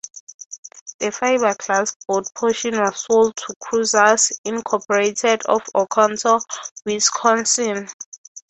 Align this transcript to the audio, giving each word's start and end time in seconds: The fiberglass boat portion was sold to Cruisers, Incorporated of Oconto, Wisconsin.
The 0.97 1.11
fiberglass 1.11 1.95
boat 2.07 2.25
portion 2.33 2.75
was 2.79 3.03
sold 3.05 3.35
to 3.37 3.53
Cruisers, 3.61 4.31
Incorporated 4.43 5.43
of 5.45 5.61
Oconto, 5.75 6.39
Wisconsin. 6.85 7.87